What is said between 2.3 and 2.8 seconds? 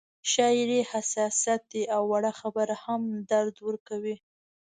خبره